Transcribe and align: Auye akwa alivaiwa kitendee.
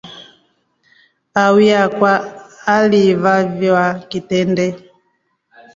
Auye 1.43 1.73
akwa 1.85 2.11
alivaiwa 2.73 3.85
kitendee. 4.09 4.75